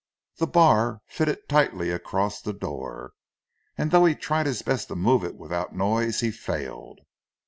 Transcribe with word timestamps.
The 0.37 0.47
bar 0.47 1.01
fitted 1.05 1.47
tightly 1.47 1.91
across 1.91 2.41
the 2.41 2.53
door, 2.53 3.11
and 3.77 3.91
though 3.91 4.05
he 4.05 4.15
tried 4.15 4.47
his 4.47 4.63
best 4.63 4.87
to 4.87 4.95
move 4.95 5.23
it 5.23 5.35
without 5.35 5.75
noise 5.75 6.21
he 6.21 6.31
failed. 6.31 7.01